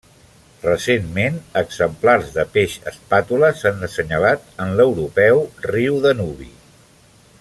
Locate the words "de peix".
2.37-2.77